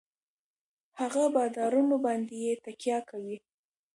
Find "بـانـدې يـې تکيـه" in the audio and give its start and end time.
2.03-2.97